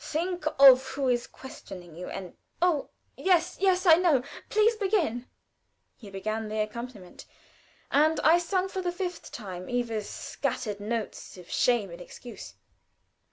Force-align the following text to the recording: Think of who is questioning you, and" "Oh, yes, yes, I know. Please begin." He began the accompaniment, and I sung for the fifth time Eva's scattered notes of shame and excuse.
Think 0.03 0.47
of 0.59 0.83
who 0.87 1.09
is 1.09 1.27
questioning 1.27 1.95
you, 1.95 2.09
and" 2.09 2.35
"Oh, 2.59 2.89
yes, 3.15 3.57
yes, 3.59 3.85
I 3.85 3.97
know. 3.97 4.23
Please 4.49 4.75
begin." 4.75 5.27
He 5.95 6.09
began 6.09 6.47
the 6.47 6.57
accompaniment, 6.57 7.27
and 7.91 8.19
I 8.21 8.39
sung 8.39 8.67
for 8.67 8.81
the 8.81 8.91
fifth 8.91 9.31
time 9.31 9.69
Eva's 9.69 10.09
scattered 10.09 10.79
notes 10.79 11.37
of 11.37 11.51
shame 11.51 11.91
and 11.91 12.01
excuse. 12.01 12.55